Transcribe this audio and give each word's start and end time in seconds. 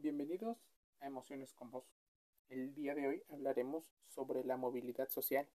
Bienvenidos 0.00 0.56
a 1.00 1.08
Emociones 1.08 1.52
con 1.54 1.72
Vos. 1.72 1.84
El 2.48 2.72
día 2.72 2.94
de 2.94 3.08
hoy 3.08 3.24
hablaremos 3.30 3.90
sobre 4.06 4.44
la 4.44 4.56
movilidad 4.56 5.08
social, 5.08 5.48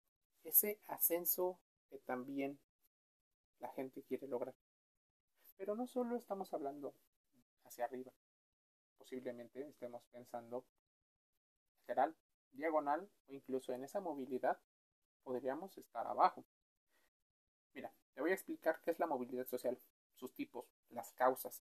ese 0.45 0.81
ascenso 0.87 1.61
que 1.91 1.99
también 1.99 2.59
la 3.59 3.69
gente 3.69 4.03
quiere 4.03 4.27
lograr. 4.29 4.55
Pero 5.59 5.75
no 5.75 5.87
solo 5.87 6.17
estamos 6.17 6.55
hablando 6.55 6.95
hacia 7.65 7.85
arriba, 7.85 8.13
posiblemente 8.97 9.61
estemos 9.69 10.07
pensando 10.07 10.65
lateral, 11.81 12.17
diagonal 12.53 13.11
o 13.29 13.35
incluso 13.35 13.75
en 13.75 13.85
esa 13.85 14.01
movilidad 14.01 14.59
podríamos 15.23 15.77
estar 15.77 16.07
abajo. 16.07 16.47
Mira, 17.75 17.93
te 18.15 18.23
voy 18.23 18.31
a 18.31 18.35
explicar 18.35 18.81
qué 18.81 18.93
es 18.93 18.99
la 18.99 19.07
movilidad 19.07 19.47
social, 19.47 19.79
sus 20.15 20.33
tipos, 20.33 20.65
las 20.89 21.13
causas, 21.13 21.63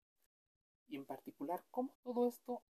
y 0.89 0.97
en 0.97 1.05
particular 1.05 1.65
cómo 1.71 1.95
todo 2.03 2.29
esto 2.29 2.63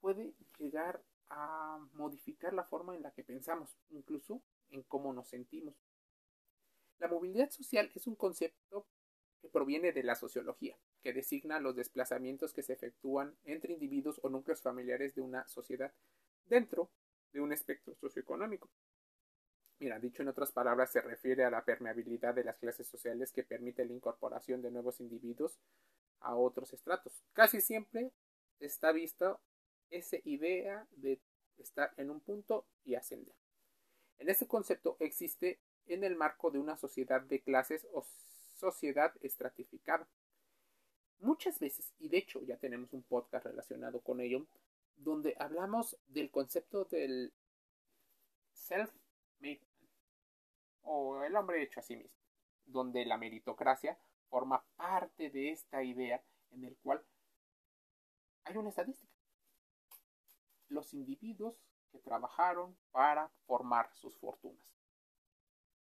puede 0.00 0.34
llegar 0.58 1.02
a 1.28 1.78
modificar 1.94 2.52
la 2.52 2.64
forma 2.64 2.94
en 2.94 3.02
la 3.02 3.12
que 3.12 3.24
pensamos, 3.24 3.76
incluso 3.90 4.42
en 4.70 4.82
cómo 4.82 5.12
nos 5.12 5.28
sentimos. 5.28 5.74
La 6.98 7.08
movilidad 7.08 7.50
social 7.50 7.90
es 7.94 8.06
un 8.06 8.14
concepto 8.14 8.86
que 9.40 9.48
proviene 9.48 9.92
de 9.92 10.04
la 10.04 10.14
sociología, 10.14 10.78
que 11.02 11.12
designa 11.12 11.58
los 11.58 11.74
desplazamientos 11.74 12.52
que 12.52 12.62
se 12.62 12.74
efectúan 12.74 13.36
entre 13.44 13.72
individuos 13.72 14.20
o 14.22 14.28
núcleos 14.28 14.62
familiares 14.62 15.14
de 15.14 15.22
una 15.22 15.46
sociedad 15.48 15.92
dentro 16.46 16.90
de 17.32 17.40
un 17.40 17.52
espectro 17.52 17.94
socioeconómico. 17.96 18.70
Mira, 19.80 19.98
dicho 19.98 20.22
en 20.22 20.28
otras 20.28 20.52
palabras, 20.52 20.92
se 20.92 21.00
refiere 21.00 21.44
a 21.44 21.50
la 21.50 21.64
permeabilidad 21.64 22.34
de 22.34 22.44
las 22.44 22.56
clases 22.58 22.86
sociales 22.86 23.32
que 23.32 23.42
permite 23.42 23.84
la 23.84 23.92
incorporación 23.92 24.62
de 24.62 24.70
nuevos 24.70 25.00
individuos 25.00 25.58
a 26.22 26.34
otros 26.36 26.72
estratos. 26.72 27.12
Casi 27.32 27.60
siempre 27.60 28.12
está 28.60 28.92
vista 28.92 29.38
esa 29.90 30.16
idea 30.24 30.86
de 30.92 31.20
estar 31.58 31.92
en 31.96 32.10
un 32.10 32.20
punto 32.20 32.66
y 32.84 32.94
ascender. 32.94 33.34
En 34.18 34.28
este 34.28 34.46
concepto 34.46 34.96
existe 35.00 35.60
en 35.86 36.04
el 36.04 36.16
marco 36.16 36.50
de 36.50 36.58
una 36.58 36.76
sociedad 36.76 37.20
de 37.20 37.40
clases 37.40 37.86
o 37.92 38.04
sociedad 38.54 39.12
estratificada. 39.20 40.08
Muchas 41.18 41.58
veces, 41.58 41.92
y 41.98 42.08
de 42.08 42.18
hecho 42.18 42.40
ya 42.42 42.56
tenemos 42.56 42.92
un 42.92 43.02
podcast 43.02 43.46
relacionado 43.46 44.00
con 44.00 44.20
ello, 44.20 44.46
donde 44.96 45.36
hablamos 45.38 45.96
del 46.08 46.30
concepto 46.30 46.84
del 46.84 47.32
self-made 48.52 49.60
o 50.82 51.22
el 51.22 51.34
hombre 51.36 51.62
hecho 51.62 51.80
a 51.80 51.82
sí 51.82 51.96
mismo, 51.96 52.16
donde 52.66 53.04
la 53.04 53.18
meritocracia 53.18 53.98
forma 54.32 54.64
parte 54.76 55.28
de 55.28 55.50
esta 55.50 55.82
idea 55.82 56.24
en 56.52 56.64
el 56.64 56.74
cual 56.78 57.04
hay 58.44 58.56
una 58.56 58.70
estadística. 58.70 59.12
Los 60.68 60.94
individuos 60.94 61.54
que 61.90 61.98
trabajaron 61.98 62.74
para 62.92 63.28
formar 63.46 63.92
sus 63.92 64.16
fortunas. 64.16 64.74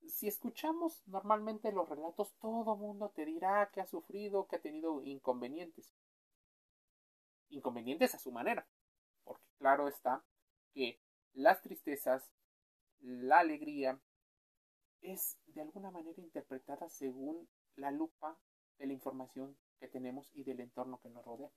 Si 0.08 0.30
escuchamos 0.30 1.06
normalmente 1.06 1.74
los 1.74 1.90
relatos, 1.90 2.34
todo 2.40 2.78
mundo 2.78 3.10
te 3.14 3.26
dirá 3.26 3.70
que 3.74 3.82
ha 3.82 3.86
sufrido, 3.86 4.48
que 4.48 4.56
ha 4.56 4.62
tenido 4.62 5.04
inconvenientes. 5.04 5.94
Inconvenientes 7.50 8.16
a 8.16 8.20
su 8.20 8.32
manera. 8.32 8.66
Porque 9.26 9.50
claro 9.58 9.90
está 9.90 10.24
que 10.74 11.02
las 11.34 11.62
tristezas, 11.62 12.32
la 13.02 13.40
alegría, 13.40 14.00
es 15.02 15.38
de 15.48 15.62
alguna 15.62 15.92
manera 15.92 16.22
interpretada 16.22 16.88
según 16.88 17.50
la 17.80 17.92
lupa 17.92 18.38
de 18.78 18.88
la 18.88 18.94
información 18.94 19.58
que 19.80 19.88
tenemos 19.88 20.30
y 20.34 20.44
del 20.44 20.60
entorno 20.60 21.00
que 21.02 21.10
nos 21.10 21.26
rodea. 21.26 21.52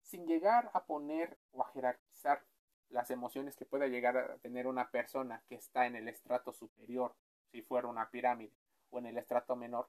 Sin 0.00 0.26
llegar 0.26 0.70
a 0.74 0.84
poner 0.84 1.38
o 1.52 1.62
a 1.62 1.70
jerarquizar 1.72 2.44
las 2.88 3.10
emociones 3.10 3.56
que 3.56 3.64
pueda 3.64 3.86
llegar 3.86 4.16
a 4.16 4.38
tener 4.38 4.66
una 4.66 4.90
persona 4.90 5.42
que 5.48 5.54
está 5.54 5.86
en 5.86 5.96
el 5.96 6.08
estrato 6.08 6.52
superior, 6.52 7.14
si 7.50 7.62
fuera 7.62 7.88
una 7.88 8.10
pirámide, 8.10 8.52
o 8.90 8.98
en 8.98 9.06
el 9.06 9.16
estrato 9.16 9.56
menor, 9.56 9.88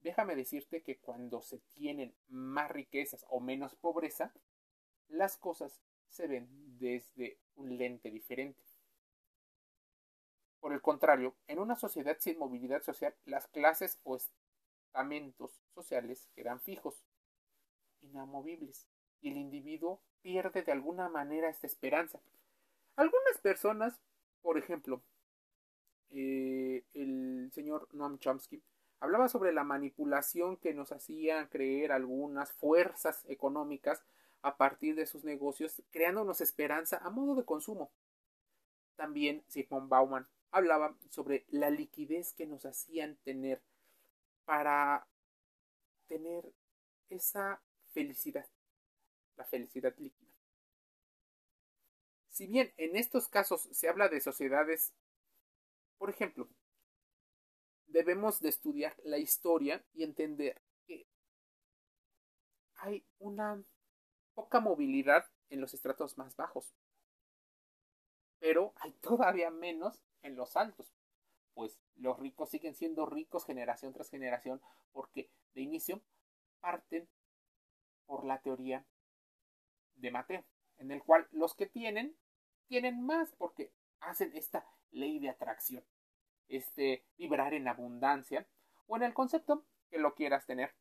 déjame 0.00 0.36
decirte 0.36 0.82
que 0.82 0.98
cuando 0.98 1.42
se 1.42 1.58
tienen 1.58 2.14
más 2.28 2.70
riquezas 2.70 3.24
o 3.28 3.40
menos 3.40 3.74
pobreza, 3.74 4.32
las 5.08 5.36
cosas 5.36 5.80
se 6.08 6.26
ven 6.26 6.48
desde 6.78 7.38
un 7.56 7.76
lente 7.76 8.10
diferente. 8.10 8.62
Por 10.60 10.72
el 10.72 10.82
contrario, 10.82 11.34
en 11.46 11.60
una 11.60 11.76
sociedad 11.76 12.16
sin 12.18 12.38
movilidad 12.38 12.82
social, 12.82 13.14
las 13.24 13.46
clases 13.46 14.00
o 14.02 14.16
estamentos 14.16 15.62
sociales 15.74 16.28
quedan 16.34 16.60
fijos, 16.60 17.04
inamovibles, 18.02 18.88
y 19.20 19.30
el 19.30 19.36
individuo 19.36 20.00
pierde 20.22 20.62
de 20.62 20.72
alguna 20.72 21.08
manera 21.08 21.48
esta 21.48 21.66
esperanza. 21.66 22.20
Algunas 22.96 23.38
personas, 23.40 24.00
por 24.42 24.58
ejemplo, 24.58 25.02
eh, 26.10 26.84
el 26.94 27.50
señor 27.52 27.88
Noam 27.92 28.18
Chomsky, 28.18 28.62
hablaba 29.00 29.28
sobre 29.28 29.52
la 29.52 29.62
manipulación 29.62 30.56
que 30.56 30.74
nos 30.74 30.90
hacían 30.90 31.46
creer 31.46 31.92
algunas 31.92 32.52
fuerzas 32.52 33.24
económicas 33.28 34.02
a 34.42 34.56
partir 34.56 34.94
de 34.96 35.06
sus 35.06 35.24
negocios, 35.24 35.82
creándonos 35.90 36.40
esperanza 36.40 36.98
a 36.98 37.10
modo 37.10 37.34
de 37.36 37.44
consumo. 37.44 37.90
También 38.96 39.44
Sigmund 39.46 39.88
Bauman 39.88 40.26
hablaba 40.50 40.96
sobre 41.10 41.44
la 41.48 41.70
liquidez 41.70 42.32
que 42.32 42.46
nos 42.46 42.64
hacían 42.64 43.16
tener 43.24 43.62
para 44.44 45.06
tener 46.06 46.52
esa 47.10 47.62
felicidad, 47.92 48.46
la 49.36 49.44
felicidad 49.44 49.94
líquida. 49.98 50.32
Si 52.30 52.46
bien 52.46 52.72
en 52.76 52.96
estos 52.96 53.28
casos 53.28 53.68
se 53.72 53.88
habla 53.88 54.08
de 54.08 54.20
sociedades, 54.20 54.94
por 55.98 56.10
ejemplo, 56.10 56.48
debemos 57.86 58.40
de 58.40 58.48
estudiar 58.48 58.94
la 59.02 59.18
historia 59.18 59.84
y 59.92 60.04
entender 60.04 60.62
que 60.86 61.06
hay 62.76 63.04
una 63.18 63.62
poca 64.34 64.60
movilidad 64.60 65.26
en 65.50 65.60
los 65.60 65.74
estratos 65.74 66.16
más 66.16 66.36
bajos, 66.36 66.72
pero 68.38 68.72
hay 68.76 68.92
todavía 69.00 69.50
menos 69.50 70.00
en 70.22 70.36
los 70.36 70.56
altos. 70.56 70.92
Pues 71.54 71.78
los 71.96 72.18
ricos 72.18 72.50
siguen 72.50 72.74
siendo 72.74 73.06
ricos 73.06 73.44
generación 73.44 73.92
tras 73.92 74.10
generación 74.10 74.60
porque 74.92 75.30
de 75.54 75.62
inicio 75.62 76.02
parten 76.60 77.08
por 78.06 78.24
la 78.24 78.40
teoría 78.40 78.84
de 79.96 80.10
Mateo, 80.10 80.44
en 80.76 80.90
el 80.92 81.02
cual 81.02 81.26
los 81.32 81.54
que 81.54 81.66
tienen, 81.66 82.16
tienen 82.68 83.04
más 83.04 83.32
porque 83.32 83.72
hacen 84.00 84.34
esta 84.34 84.64
ley 84.90 85.18
de 85.18 85.30
atracción, 85.30 85.84
este 86.48 87.04
vibrar 87.16 87.54
en 87.54 87.68
abundancia 87.68 88.46
o 88.86 88.96
en 88.96 89.02
el 89.02 89.14
concepto 89.14 89.64
que 89.90 89.98
lo 89.98 90.14
quieras 90.14 90.46
tener. 90.46 90.74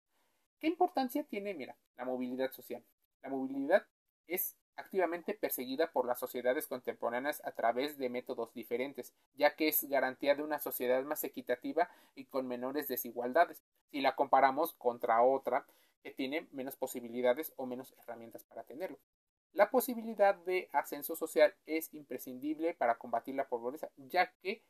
¿Qué 0.60 0.68
importancia 0.68 1.24
tiene, 1.24 1.54
mira, 1.54 1.78
la 1.96 2.06
movilidad 2.06 2.52
social? 2.52 2.84
La 3.22 3.30
movilidad 3.30 3.88
es 4.28 4.58
activamente 4.78 5.34
perseguida 5.34 5.92
por 5.92 6.06
las 6.06 6.20
sociedades 6.20 6.68
contemporáneas 6.68 7.42
a 7.44 7.52
través 7.52 7.98
de 7.98 8.10
métodos 8.10 8.54
diferentes, 8.54 9.14
ya 9.36 9.56
que 9.56 9.68
es 9.68 9.84
garantía 9.90 10.36
de 10.36 10.44
una 10.44 10.60
sociedad 10.60 11.04
más 11.04 11.24
equitativa 11.24 11.90
y 12.16 12.26
con 12.26 12.48
menores 12.48 12.88
desigualdades, 12.88 13.64
si 13.92 14.02
la 14.02 14.16
comparamos 14.16 14.74
contra 14.74 15.22
otra 15.22 15.66
que 16.04 16.12
tiene 16.12 16.48
menos 16.52 16.76
posibilidades 16.76 17.54
o 17.58 17.66
menos 17.66 17.94
herramientas 18.00 18.44
para 18.44 18.64
tenerlo. 18.64 19.00
La 19.54 19.72
posibilidad 19.72 20.36
de 20.36 20.70
ascenso 20.72 21.16
social 21.16 21.56
es 21.66 21.94
imprescindible 21.94 22.76
para 22.76 22.98
combatir 22.98 23.36
la 23.36 23.48
pobreza, 23.48 23.90
ya 23.98 24.32
que 24.42 24.64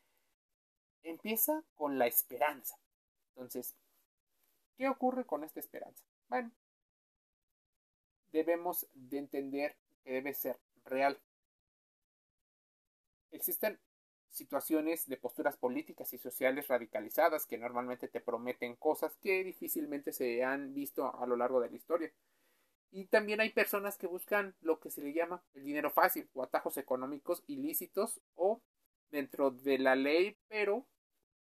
empieza 1.04 1.64
con 1.76 2.00
la 2.00 2.08
esperanza. 2.08 2.80
Entonces, 3.36 3.76
¿qué 4.78 4.88
ocurre 4.88 5.26
con 5.26 5.44
esta 5.44 5.60
esperanza? 5.60 6.06
Bueno, 6.30 6.52
debemos 8.32 8.88
de 8.94 9.18
entender 9.18 9.76
debe 10.14 10.34
ser 10.34 10.60
real. 10.86 11.20
Existen 13.32 13.80
situaciones 14.30 15.08
de 15.08 15.18
posturas 15.18 15.58
políticas 15.58 16.14
y 16.14 16.18
sociales 16.18 16.68
radicalizadas 16.68 17.46
que 17.46 17.58
normalmente 17.58 18.08
te 18.08 18.22
prometen 18.22 18.76
cosas 18.76 19.16
que 19.18 19.44
difícilmente 19.44 20.12
se 20.12 20.44
han 20.44 20.74
visto 20.74 21.16
a 21.20 21.26
lo 21.26 21.36
largo 21.36 21.60
de 21.60 21.70
la 21.70 21.76
historia. 21.76 22.14
Y 22.92 23.08
también 23.08 23.42
hay 23.42 23.52
personas 23.52 23.98
que 23.98 24.08
buscan 24.08 24.56
lo 24.62 24.80
que 24.80 24.90
se 24.90 25.02
le 25.02 25.14
llama 25.14 25.44
el 25.54 25.64
dinero 25.64 25.92
fácil 25.92 26.30
o 26.34 26.44
atajos 26.44 26.78
económicos 26.78 27.44
ilícitos 27.48 28.22
o 28.36 28.62
dentro 29.10 29.52
de 29.52 29.78
la 29.80 29.96
ley, 29.96 30.38
pero, 30.48 30.86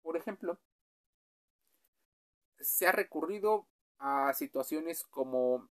por 0.01 0.15
ejemplo, 0.15 0.59
se 2.59 2.87
ha 2.87 2.91
recurrido 2.91 3.67
a 3.99 4.33
situaciones 4.33 5.03
como 5.03 5.69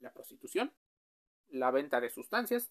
la 0.00 0.12
prostitución, 0.12 0.72
la 1.48 1.70
venta 1.70 2.00
de 2.00 2.10
sustancias 2.10 2.70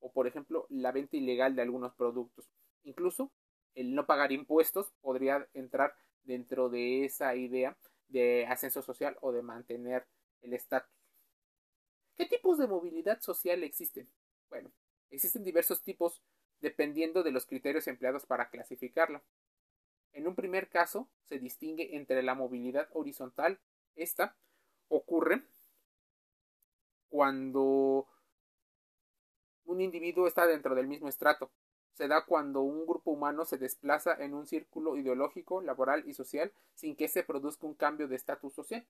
o, 0.00 0.12
por 0.12 0.26
ejemplo, 0.26 0.66
la 0.70 0.92
venta 0.92 1.16
ilegal 1.16 1.56
de 1.56 1.62
algunos 1.62 1.94
productos. 1.94 2.48
Incluso 2.84 3.32
el 3.74 3.94
no 3.94 4.06
pagar 4.06 4.32
impuestos 4.32 4.92
podría 5.00 5.48
entrar 5.54 5.94
dentro 6.24 6.68
de 6.68 7.04
esa 7.04 7.34
idea 7.34 7.76
de 8.08 8.46
ascenso 8.46 8.82
social 8.82 9.16
o 9.20 9.32
de 9.32 9.42
mantener 9.42 10.06
el 10.42 10.54
estatus. 10.54 10.92
¿Qué 12.16 12.26
tipos 12.26 12.58
de 12.58 12.66
movilidad 12.66 13.20
social 13.20 13.62
existen? 13.62 14.08
Bueno, 14.48 14.72
existen 15.10 15.44
diversos 15.44 15.82
tipos 15.82 16.22
dependiendo 16.60 17.22
de 17.22 17.30
los 17.30 17.46
criterios 17.46 17.86
empleados 17.86 18.26
para 18.26 18.50
clasificarla. 18.50 19.22
En 20.12 20.26
un 20.26 20.34
primer 20.34 20.68
caso, 20.68 21.08
se 21.24 21.38
distingue 21.38 21.94
entre 21.96 22.22
la 22.22 22.34
movilidad 22.34 22.88
horizontal. 22.92 23.60
Esta 23.94 24.36
ocurre 24.88 25.44
cuando 27.08 28.06
un 29.64 29.80
individuo 29.80 30.26
está 30.26 30.46
dentro 30.46 30.74
del 30.74 30.86
mismo 30.86 31.08
estrato. 31.08 31.50
Se 31.92 32.08
da 32.08 32.24
cuando 32.24 32.62
un 32.62 32.86
grupo 32.86 33.10
humano 33.10 33.44
se 33.44 33.58
desplaza 33.58 34.14
en 34.14 34.34
un 34.34 34.46
círculo 34.46 34.96
ideológico, 34.96 35.60
laboral 35.60 36.08
y 36.08 36.14
social 36.14 36.52
sin 36.74 36.96
que 36.96 37.08
se 37.08 37.24
produzca 37.24 37.66
un 37.66 37.74
cambio 37.74 38.08
de 38.08 38.16
estatus 38.16 38.54
social. 38.54 38.86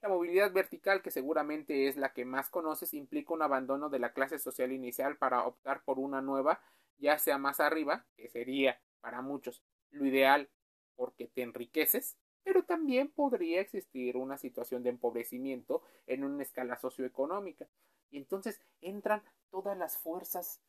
La 0.00 0.08
movilidad 0.08 0.50
vertical, 0.50 1.02
que 1.02 1.10
seguramente 1.10 1.86
es 1.86 1.96
la 1.96 2.14
que 2.14 2.24
más 2.24 2.48
conoces, 2.48 2.94
implica 2.94 3.34
un 3.34 3.42
abandono 3.42 3.90
de 3.90 3.98
la 3.98 4.14
clase 4.14 4.38
social 4.38 4.72
inicial 4.72 5.18
para 5.18 5.44
optar 5.44 5.82
por 5.84 5.98
una 5.98 6.22
nueva, 6.22 6.60
ya 6.96 7.18
sea 7.18 7.36
más 7.36 7.60
arriba, 7.60 8.06
que 8.16 8.30
sería 8.30 8.80
para 9.00 9.20
muchos 9.20 9.62
lo 9.90 10.06
ideal 10.06 10.48
porque 10.96 11.26
te 11.26 11.42
enriqueces, 11.42 12.16
pero 12.42 12.64
también 12.64 13.10
podría 13.10 13.60
existir 13.60 14.16
una 14.16 14.38
situación 14.38 14.82
de 14.82 14.90
empobrecimiento 14.90 15.82
en 16.06 16.24
una 16.24 16.42
escala 16.42 16.78
socioeconómica. 16.78 17.68
Y 18.10 18.18
entonces 18.18 18.60
entran 18.80 19.22
todas 19.50 19.76
las 19.76 19.96
fuerzas 19.98 20.60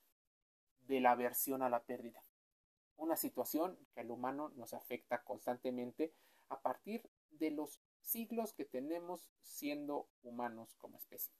de 0.88 1.00
la 1.00 1.12
aversión 1.12 1.62
a 1.62 1.69
la 1.69 1.83
pérdida. 1.83 2.23
Una 2.97 3.15
situación 3.15 3.77
que 3.94 4.01
al 4.01 4.12
humano 4.12 4.50
nos 4.56 4.73
afecta 4.73 5.23
constantemente 5.23 6.13
a 6.50 6.59
partir 6.62 7.09
de 7.31 7.51
los 7.51 7.79
siglos 8.01 8.53
que 8.53 8.65
tenemos 8.65 9.29
siendo 9.41 10.07
humanos 10.23 10.75
como 10.77 10.97
especie. 10.97 11.33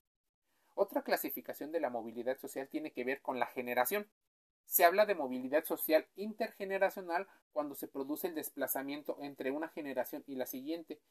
Otra 0.74 1.04
clasificación 1.04 1.72
de 1.72 1.82
la 1.82 1.90
movilidad 1.90 2.38
social 2.38 2.70
tiene 2.70 2.92
que 2.92 3.04
ver 3.04 3.22
con 3.22 3.40
la 3.40 3.48
generación. 3.48 4.08
Se 4.72 4.86
habla 4.86 5.06
de 5.06 5.16
movilidad 5.16 5.66
social 5.66 6.08
intergeneracional 6.16 7.28
cuando 7.52 7.76
se 7.76 7.90
produce 7.90 8.28
el 8.28 8.36
desplazamiento 8.36 9.18
entre 9.20 9.52
una 9.52 9.68
generación 9.68 10.24
y 10.28 10.36
la 10.36 10.46
siguiente, 10.46 11.02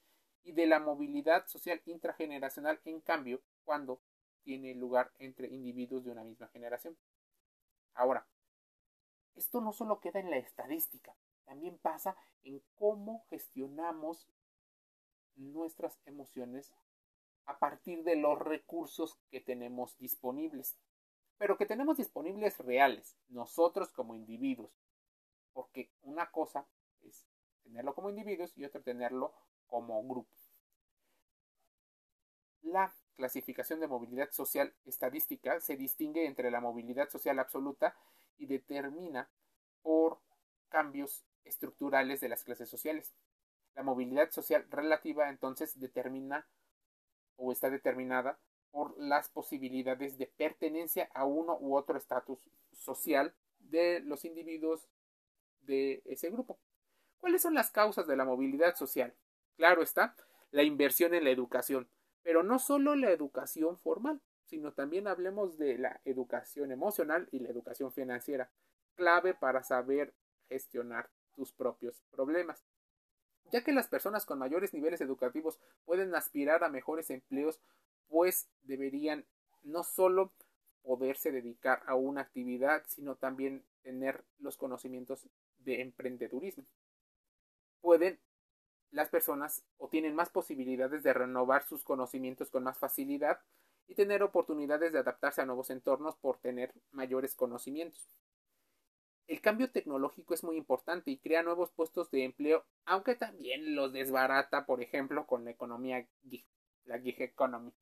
y 0.43 0.53
de 0.53 0.67
la 0.67 0.81
movilidad 0.81 1.47
social 1.47 1.83
intrageneracional, 1.85 2.81
en 2.87 3.03
cambio, 3.03 3.43
cuando 3.67 4.01
tiene 4.45 4.75
lugar 4.75 5.13
entre 5.19 5.49
individuos 5.49 6.07
de 6.07 6.11
una 6.11 6.25
misma 6.25 6.49
generación. 6.49 6.97
Ahora, 7.93 8.27
esto 9.35 9.61
no 9.61 9.75
solo 9.75 10.01
queda 10.01 10.21
en 10.21 10.31
la 10.31 10.39
estadística, 10.39 11.15
también 11.45 11.77
pasa 11.77 12.17
en 12.45 12.63
cómo 12.77 13.27
gestionamos 13.29 14.27
nuestras 15.37 15.99
emociones 16.07 16.73
a 17.45 17.59
partir 17.59 18.05
de 18.05 18.17
los 18.17 18.39
recursos 18.39 19.19
que 19.31 19.43
tenemos 19.43 19.99
disponibles, 19.99 20.79
pero 21.41 21.57
que 21.57 21.65
tenemos 21.65 21.97
disponibles 21.97 22.59
reales, 22.59 23.17
nosotros 23.31 23.91
como 23.93 24.15
individuos, 24.15 24.71
porque 25.55 25.91
una 26.03 26.31
cosa 26.31 26.67
es 27.01 27.27
tenerlo 27.63 27.95
como 27.95 28.11
individuos 28.11 28.53
y 28.59 28.67
otra 28.67 28.83
tenerlo 28.83 29.33
como 29.67 30.07
grupo. 30.07 30.31
La 32.61 32.93
clasificación 33.17 33.81
de 33.81 33.89
movilidad 33.89 34.31
social 34.33 34.75
estadística 34.85 35.61
se 35.61 35.79
distingue 35.79 36.27
entre 36.27 36.51
la 36.51 36.61
movilidad 36.61 37.09
social 37.09 37.39
absoluta 37.39 37.97
y 38.37 38.45
determina 38.45 39.31
por 39.81 40.21
cambios 40.69 41.25
estructurales 41.45 42.21
de 42.21 42.29
las 42.29 42.45
clases 42.45 42.69
sociales. 42.69 43.15
La 43.75 43.83
movilidad 43.83 44.31
social 44.31 44.67
relativa 44.69 45.31
entonces 45.31 45.81
determina 45.81 46.47
o 47.37 47.51
está 47.51 47.71
determinada 47.71 48.39
por 48.71 48.99
las 48.99 49.29
posibilidades 49.29 50.19
de 50.19 50.27
pertenencia 50.27 51.11
a 51.15 51.25
uno 51.25 51.57
u 51.61 51.77
otro 51.77 51.97
estatus 51.97 52.39
social 52.73 53.35
de 53.59 54.01
los 54.01 54.25
individuos 54.25 54.89
de 55.63 56.03
ese 56.05 56.31
grupo. 56.31 56.59
¿Cuáles 57.19 57.43
son 57.43 57.55
las 57.55 57.71
causas 57.71 58.07
de 58.07 58.17
la 58.17 58.25
movilidad 58.25 58.77
social? 58.77 59.15
Claro 59.57 59.83
está, 59.83 60.17
la 60.51 60.63
inversión 60.63 61.15
en 61.15 61.25
la 61.25 61.31
educación, 61.31 61.89
pero 62.23 62.43
no 62.43 62.59
solo 62.59 62.97
la 62.97 63.11
educación 63.11 63.79
formal, 63.79 64.21
sino 64.47 64.73
también 64.73 65.07
hablemos 65.07 65.59
de 65.59 65.79
la 65.79 66.01
educación 66.05 66.73
emocional 66.73 67.29
y 67.31 67.41
la 67.41 67.51
educación 67.51 67.93
financiera, 67.93 68.51
clave 68.95 69.35
para 69.35 69.63
saber 69.63 70.15
gestionar 70.49 71.11
tus 71.35 71.53
propios 71.53 72.03
problemas 72.11 72.65
ya 73.51 73.63
que 73.63 73.73
las 73.73 73.89
personas 73.89 74.25
con 74.25 74.39
mayores 74.39 74.73
niveles 74.73 75.01
educativos 75.01 75.59
pueden 75.85 76.15
aspirar 76.15 76.65
a 76.65 76.69
mejores 76.69 77.11
empleos, 77.11 77.61
pues 78.11 78.51
deberían 78.65 79.25
no 79.63 79.83
solo 79.85 80.33
poderse 80.83 81.31
dedicar 81.31 81.83
a 81.87 81.95
una 81.95 82.21
actividad, 82.21 82.83
sino 82.89 83.15
también 83.17 83.65
tener 83.83 84.25
los 84.39 84.57
conocimientos 84.57 85.29
de 85.59 85.81
emprendedurismo. 85.81 86.65
Pueden 87.81 88.19
las 88.91 89.09
personas 89.09 89.65
o 89.79 89.89
tienen 89.89 90.15
más 90.15 90.31
posibilidades 90.31 91.03
de 91.03 91.15
renovar 91.15 91.63
sus 91.63 91.85
conocimientos 91.85 92.51
con 92.51 92.65
más 92.65 92.77
facilidad 92.77 93.41
y 93.87 93.95
tener 93.95 94.23
oportunidades 94.23 94.93
de 94.93 94.99
adaptarse 94.99 95.41
a 95.41 95.47
nuevos 95.47 95.71
entornos 95.71 96.17
por 96.17 96.39
tener 96.39 96.75
mayores 96.91 97.35
conocimientos. 97.35 98.09
El 99.29 99.41
cambio 99.41 99.71
tecnológico 99.71 100.35
es 100.35 100.43
muy 100.43 100.57
importante 100.57 101.13
y 101.13 101.19
crea 101.19 101.45
nuevos 101.45 101.71
puestos 101.71 102.11
de 102.11 102.25
empleo, 102.25 102.65
aunque 102.85 103.15
también 103.15 103.77
los 103.77 103.93
desbarata, 103.93 104.67
por 104.67 104.83
ejemplo, 104.83 105.25
con 105.27 105.45
la 105.45 105.53
economía 105.53 106.05
la 106.85 106.99
gig 106.99 107.23
economy. 107.23 107.73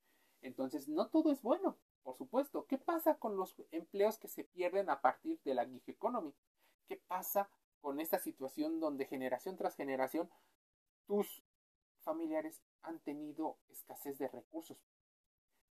Entonces, 0.42 0.88
no 0.88 1.08
todo 1.08 1.32
es 1.32 1.42
bueno, 1.42 1.76
por 2.02 2.16
supuesto. 2.16 2.66
¿Qué 2.66 2.78
pasa 2.78 3.18
con 3.18 3.36
los 3.36 3.54
empleos 3.70 4.18
que 4.18 4.28
se 4.28 4.44
pierden 4.44 4.90
a 4.90 5.00
partir 5.00 5.40
de 5.44 5.54
la 5.54 5.66
gig 5.66 5.82
economy? 5.86 6.34
¿Qué 6.86 6.96
pasa 6.96 7.50
con 7.80 8.00
esta 8.00 8.18
situación 8.18 8.80
donde 8.80 9.06
generación 9.06 9.56
tras 9.56 9.76
generación 9.76 10.30
tus 11.06 11.42
familiares 12.00 12.62
han 12.82 13.00
tenido 13.00 13.58
escasez 13.68 14.18
de 14.18 14.28
recursos? 14.28 14.78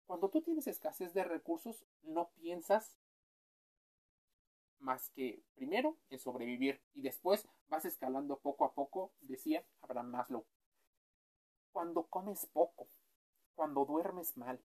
Cuando 0.06 0.28
tú 0.28 0.42
tienes 0.42 0.66
escasez 0.66 1.14
de 1.14 1.24
recursos, 1.24 1.84
no 2.02 2.30
piensas 2.30 2.98
más 4.80 5.10
que 5.10 5.42
primero 5.54 5.96
en 6.10 6.18
sobrevivir 6.18 6.80
y 6.92 7.00
después 7.00 7.48
vas 7.68 7.84
escalando 7.86 8.38
poco 8.38 8.64
a 8.64 8.74
poco, 8.74 9.12
decía 9.20 9.64
Abraham 9.80 10.10
Maslow. 10.10 10.44
Cuando 11.72 12.04
comes 12.04 12.46
poco, 12.46 12.86
cuando 13.54 13.84
duermes 13.84 14.36
mal, 14.36 14.60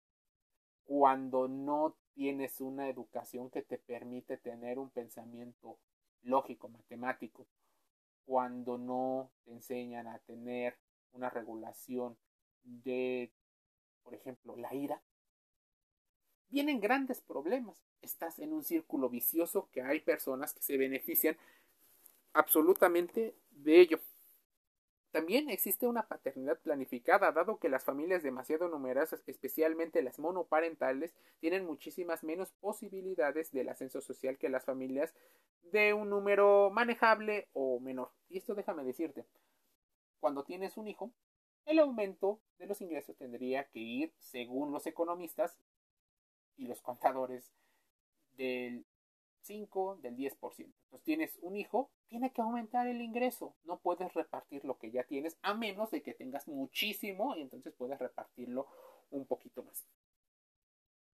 cuando 0.86 1.48
no 1.48 1.96
tienes 2.14 2.62
una 2.62 2.90
educación 2.90 3.50
que 3.50 3.62
te 3.62 3.78
permite 3.78 4.38
tener 4.38 4.80
un 4.80 4.90
pensamiento 4.90 5.78
lógico, 6.24 6.70
matemático, 6.70 7.46
cuando 8.26 8.78
no 8.78 9.32
te 9.46 9.52
enseñan 9.52 10.08
a 10.08 10.20
tener 10.20 10.78
una 11.14 11.30
regulación 11.30 12.18
de, 12.64 13.32
por 14.04 14.14
ejemplo, 14.14 14.56
la 14.56 14.74
ira, 14.74 15.02
vienen 16.50 16.80
grandes 16.80 17.22
problemas. 17.22 17.78
Estás 18.02 18.40
en 18.40 18.54
un 18.54 18.64
círculo 18.64 19.10
vicioso 19.10 19.70
que 19.72 19.82
hay 19.82 20.00
personas 20.02 20.54
que 20.54 20.62
se 20.62 20.78
benefician 20.78 21.38
absolutamente 22.34 23.36
de 23.52 23.82
ello. 23.82 24.00
También 25.12 25.50
existe 25.50 25.88
una 25.88 26.08
paternidad 26.08 26.60
planificada, 26.60 27.32
dado 27.32 27.58
que 27.60 27.70
las 27.70 27.84
familias 27.84 28.24
demasiado 28.24 28.68
numerosas, 28.68 29.24
especialmente 29.26 30.02
las 30.02 30.20
monoparentales, 30.20 31.16
tienen 31.40 31.66
muchísimas 31.66 32.24
menos 32.24 32.52
posibilidades 32.60 33.52
del 33.52 33.70
ascenso 33.70 34.02
social 34.02 34.38
que 34.38 34.50
las 34.50 34.66
familias 34.66 35.14
de 35.64 35.94
un 35.94 36.10
número 36.10 36.70
manejable 36.72 37.48
o 37.54 37.80
menor. 37.80 38.12
Y 38.30 38.38
esto 38.38 38.54
déjame 38.54 38.84
decirte, 38.84 39.26
cuando 40.20 40.44
tienes 40.44 40.78
un 40.78 40.88
hijo, 40.88 41.12
el 41.66 41.80
aumento 41.80 42.40
de 42.60 42.68
los 42.68 42.82
ingresos 42.82 43.18
tendría 43.18 43.66
que 43.66 43.80
ir, 43.80 44.14
según 44.20 44.72
los 44.72 44.86
economistas, 44.88 45.58
y 46.58 46.68
los 46.68 46.82
contadores 46.82 47.54
del 48.36 48.86
5, 49.48 50.00
del 50.02 50.16
10%. 50.16 50.34
Entonces 50.58 51.04
tienes 51.04 51.40
un 51.42 51.56
hijo, 51.56 51.90
tiene 52.08 52.32
que 52.32 52.42
aumentar 52.42 52.88
el 52.88 53.02
ingreso. 53.02 53.56
No 53.64 53.80
puedes 53.80 54.14
repartir 54.14 54.66
lo 54.66 54.78
que 54.78 54.92
ya 54.92 55.04
tienes 55.04 55.38
a 55.42 55.54
menos 55.54 55.90
de 55.92 56.04
que 56.04 56.14
tengas 56.14 56.48
muchísimo 56.48 57.36
y 57.36 57.42
entonces 57.42 57.74
puedes 57.74 57.98
repartirlo 57.98 58.68
un 59.10 59.26
poquito 59.26 59.64
más. 59.64 59.88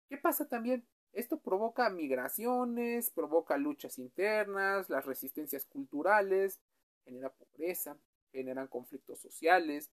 ¿Qué 0.09 0.17
pasa 0.17 0.49
también? 0.49 0.87
Esto 1.13 1.39
provoca 1.39 1.91
migraciones, 1.91 3.11
provoca 3.11 3.57
luchas 3.59 3.99
internas, 3.99 4.89
las 4.89 5.05
resistencias 5.05 5.67
culturales, 5.67 6.59
genera 7.05 7.31
pobreza, 7.31 7.99
generan 8.33 8.67
conflictos 8.67 9.21
sociales. 9.21 9.91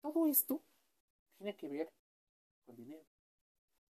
Todo 0.00 0.28
esto 0.28 0.62
tiene 1.36 1.56
que 1.56 1.68
ver 1.68 1.92
con 2.64 2.76
dinero. 2.76 3.04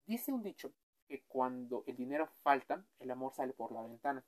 Dice 0.07 0.33
un 0.33 0.43
dicho 0.43 0.73
que 1.13 1.25
cuando 1.29 1.85
el 1.87 1.95
dinero 1.95 2.27
falta, 2.43 2.87
el 2.99 3.11
amor 3.11 3.35
sale 3.35 3.53
por 3.53 3.71
la 3.71 3.83
ventana. 3.83 4.25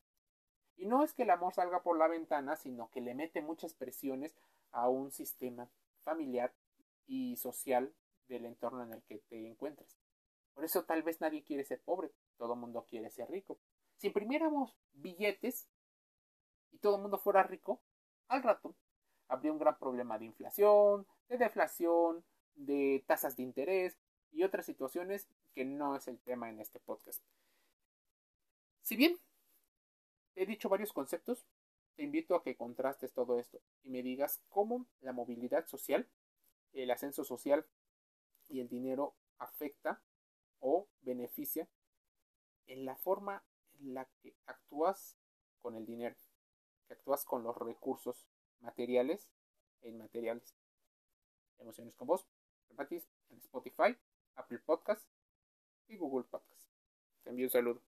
Y 0.76 0.84
no 0.84 1.02
es 1.02 1.14
que 1.14 1.22
el 1.22 1.30
amor 1.30 1.54
salga 1.54 1.82
por 1.82 1.96
la 1.96 2.08
ventana, 2.08 2.56
sino 2.56 2.90
que 2.90 3.00
le 3.00 3.14
mete 3.14 3.40
muchas 3.40 3.72
presiones 3.72 4.36
a 4.70 4.90
un 4.90 5.10
sistema 5.10 5.70
familiar 6.02 6.52
y 7.06 7.36
social 7.36 7.94
del 8.28 8.44
entorno 8.44 8.82
en 8.82 8.92
el 8.92 9.02
que 9.04 9.20
te 9.30 9.48
encuentras. 9.48 9.96
Por 10.52 10.62
eso 10.66 10.84
tal 10.84 11.02
vez 11.02 11.22
nadie 11.22 11.42
quiere 11.42 11.64
ser 11.64 11.80
pobre, 11.80 12.10
todo 12.36 12.52
el 12.52 12.60
mundo 12.60 12.84
quiere 12.86 13.08
ser 13.08 13.30
rico. 13.30 13.58
Si 13.96 14.08
imprimiéramos 14.08 14.76
billetes 14.92 15.66
y 16.70 16.78
todo 16.80 16.96
el 16.96 17.02
mundo 17.02 17.16
fuera 17.16 17.44
rico, 17.44 17.80
al 18.28 18.42
rato 18.42 18.74
habría 19.28 19.52
un 19.52 19.58
gran 19.58 19.78
problema 19.78 20.18
de 20.18 20.26
inflación, 20.26 21.06
de 21.30 21.38
deflación, 21.38 22.26
de 22.56 23.02
tasas 23.06 23.38
de 23.38 23.42
interés 23.42 23.96
y 24.32 24.42
otras 24.42 24.66
situaciones 24.66 25.30
que 25.54 25.64
no 25.64 25.96
es 25.96 26.08
el 26.08 26.18
tema 26.18 26.50
en 26.50 26.60
este 26.60 26.80
podcast. 26.80 27.22
Si 28.82 28.96
bien 28.96 29.18
he 30.34 30.46
dicho 30.46 30.68
varios 30.68 30.92
conceptos, 30.92 31.46
te 31.94 32.02
invito 32.02 32.34
a 32.34 32.42
que 32.42 32.56
contrastes 32.56 33.12
todo 33.12 33.38
esto 33.38 33.60
y 33.82 33.90
me 33.90 34.02
digas 34.02 34.42
cómo 34.48 34.86
la 35.00 35.12
movilidad 35.12 35.66
social, 35.66 36.08
el 36.72 36.90
ascenso 36.90 37.24
social 37.24 37.64
y 38.48 38.60
el 38.60 38.68
dinero 38.68 39.14
afecta 39.38 40.02
o 40.58 40.88
beneficia 41.02 41.68
en 42.66 42.84
la 42.84 42.96
forma 42.96 43.44
en 43.78 43.94
la 43.94 44.08
que 44.20 44.34
actúas 44.46 45.16
con 45.60 45.76
el 45.76 45.86
dinero, 45.86 46.16
que 46.88 46.94
actúas 46.94 47.24
con 47.24 47.44
los 47.44 47.56
recursos 47.56 48.26
materiales 48.60 49.30
e 49.82 49.90
inmateriales. 49.90 50.56
Emociones 51.58 51.94
con 51.94 52.08
vos, 52.08 52.26
en 52.76 53.38
Spotify, 53.38 53.96
Apple 54.34 54.58
Podcast 54.58 55.06
y 55.88 55.96
Google 55.96 56.26
Podcast. 56.30 56.68
Te 57.22 57.30
envío 57.30 57.46
un 57.46 57.50
saludo. 57.50 57.82